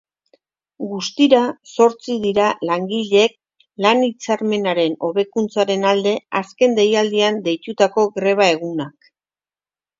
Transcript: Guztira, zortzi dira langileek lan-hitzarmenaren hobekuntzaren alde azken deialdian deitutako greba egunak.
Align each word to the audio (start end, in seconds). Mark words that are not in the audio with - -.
Guztira, 0.93 1.41
zortzi 1.73 2.15
dira 2.23 2.47
langileek 2.69 3.37
lan-hitzarmenaren 3.87 4.97
hobekuntzaren 5.09 5.87
alde 5.93 6.17
azken 6.43 6.77
deialdian 6.83 7.41
deitutako 7.51 8.11
greba 8.21 8.53
egunak. 8.59 9.15